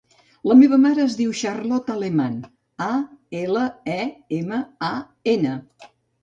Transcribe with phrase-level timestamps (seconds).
[0.51, 2.39] La meva mare es diu Charlotte Aleman:
[2.85, 2.87] a,
[3.41, 3.67] ela,
[3.97, 3.99] e,
[4.39, 4.91] ema, a,
[5.37, 5.55] ena.